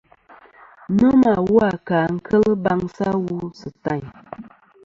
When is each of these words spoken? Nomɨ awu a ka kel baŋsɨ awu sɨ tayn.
Nomɨ 0.99 1.27
awu 1.35 1.55
a 1.69 1.71
ka 1.87 1.99
kel 2.25 2.45
baŋsɨ 2.63 3.03
awu 3.13 3.35
sɨ 3.59 3.69
tayn. 3.83 4.05